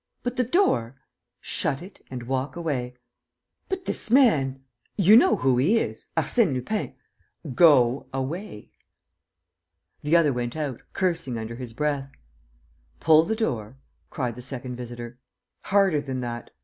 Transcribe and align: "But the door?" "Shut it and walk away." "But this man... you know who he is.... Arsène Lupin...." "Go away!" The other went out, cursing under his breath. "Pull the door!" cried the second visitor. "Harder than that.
"But 0.23 0.35
the 0.35 0.43
door?" 0.43 0.95
"Shut 1.41 1.79
it 1.83 2.03
and 2.09 2.23
walk 2.23 2.55
away." 2.55 2.95
"But 3.69 3.85
this 3.85 4.09
man... 4.09 4.63
you 4.97 5.15
know 5.15 5.35
who 5.35 5.59
he 5.59 5.77
is.... 5.77 6.09
Arsène 6.17 6.53
Lupin...." 6.55 6.95
"Go 7.63 8.07
away!" 8.11 8.71
The 10.01 10.15
other 10.15 10.33
went 10.33 10.55
out, 10.55 10.81
cursing 10.93 11.37
under 11.37 11.53
his 11.55 11.73
breath. 11.73 12.09
"Pull 12.99 13.25
the 13.25 13.35
door!" 13.35 13.77
cried 14.09 14.33
the 14.33 14.41
second 14.41 14.75
visitor. 14.75 15.19
"Harder 15.65 16.01
than 16.01 16.21
that. 16.21 16.49